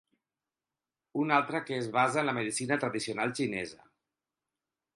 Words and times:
Una 1.23 1.35
altra 1.41 1.61
que 1.67 1.77
es 1.83 1.89
basa 1.97 2.19
en 2.21 2.27
la 2.29 2.35
medicina 2.37 2.79
tradicional 2.85 3.35
xinesa. 3.41 3.87